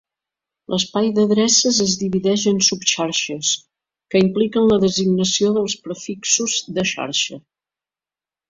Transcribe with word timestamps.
L'espai 0.73 1.09
d'adreces 1.17 1.81
es 1.83 1.93
divideix 2.03 2.45
en 2.53 2.63
subxarxes, 2.69 3.51
que 4.15 4.23
impliquen 4.25 4.67
la 4.73 4.81
designació 4.87 5.53
de 5.59 5.67
prefixos 5.87 6.57
de 6.79 6.91
xarxa. 6.95 7.43